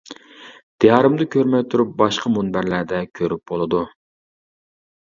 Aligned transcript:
دىيارىمدا 0.85 1.27
كۆرمەي 1.35 1.65
تۇرۇپ 1.75 1.93
باشقا 2.01 2.35
مۇنبەرلەردە 2.39 3.05
كۆرۈپ 3.21 3.47
بولىدۇ. 3.55 3.87